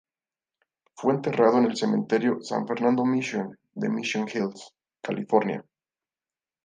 Fue 0.95 1.13
enterrado 1.13 1.59
en 1.59 1.65
el 1.65 1.77
Cementerio 1.77 2.39
San 2.41 2.65
Fernando 2.67 3.05
Mission, 3.05 3.59
de 3.75 3.87
Mission 3.87 4.25
Hills, 4.27 4.73
California. 4.99 5.63